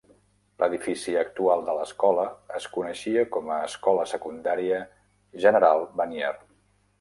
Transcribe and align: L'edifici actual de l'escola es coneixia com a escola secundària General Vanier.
L'edifici 0.61 1.11
actual 1.23 1.59
de 1.67 1.75
l'escola 1.79 2.25
es 2.61 2.67
coneixia 2.77 3.27
com 3.37 3.53
a 3.57 3.59
escola 3.67 4.07
secundària 4.13 4.81
General 5.47 5.87
Vanier. 6.01 6.35